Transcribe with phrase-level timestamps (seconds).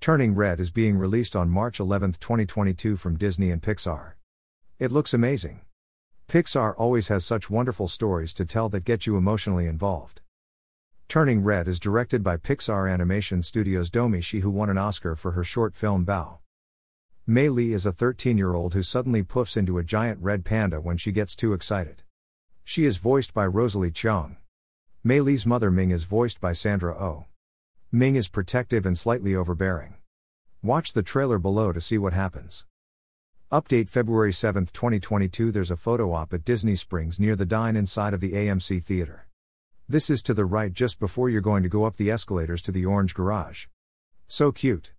[0.00, 4.14] Turning Red is being released on March 11, 2022 from Disney and Pixar.
[4.78, 5.60] It looks amazing.
[6.26, 10.22] Pixar always has such wonderful stories to tell that get you emotionally involved.
[11.06, 15.32] Turning Red is directed by Pixar Animation Studios' Domee Shi, who won an Oscar for
[15.32, 16.38] her short film Bao.
[17.26, 20.80] Mei Lee is a 13 year old who suddenly poofs into a giant red panda
[20.80, 22.04] when she gets too excited.
[22.64, 24.38] She is voiced by Rosalie Chiang.
[25.04, 27.26] Mei Lee's mother Ming is voiced by Sandra Oh.
[27.92, 29.96] Ming is protective and slightly overbearing.
[30.62, 32.64] Watch the trailer below to see what happens.
[33.50, 38.14] Update February 7, 2022 There's a photo op at Disney Springs near the dine inside
[38.14, 39.26] of the AMC Theater.
[39.88, 42.70] This is to the right just before you're going to go up the escalators to
[42.70, 43.66] the orange garage.
[44.28, 44.92] So cute.